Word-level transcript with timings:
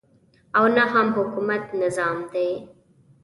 او 0.57 0.63
نه 0.75 0.81
هم 0.93 1.07
حکومت 1.19 1.65
نظام 1.81 2.17
دی. 2.31 2.49